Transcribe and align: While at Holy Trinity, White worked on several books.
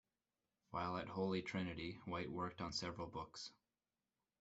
While 0.71 0.97
at 0.97 1.07
Holy 1.09 1.43
Trinity, 1.43 1.99
White 2.05 2.31
worked 2.31 2.59
on 2.59 2.73
several 2.73 3.05
books. 3.07 3.51